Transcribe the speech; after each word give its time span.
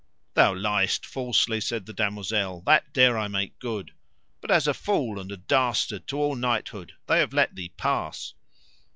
Thou 0.33 0.55
liest 0.55 1.05
falsely, 1.05 1.61
said 1.61 1.85
the 1.85 1.93
damosel, 1.93 2.63
that 2.65 2.91
dare 2.91 3.19
I 3.19 3.27
make 3.27 3.59
good, 3.59 3.91
but 4.41 4.49
as 4.49 4.67
a 4.67 4.73
fool 4.73 5.19
and 5.19 5.31
a 5.31 5.37
dastard 5.37 6.07
to 6.07 6.17
all 6.17 6.35
knighthood 6.35 6.93
they 7.05 7.19
have 7.19 7.33
let 7.33 7.53
thee 7.53 7.69
pass. 7.77 8.33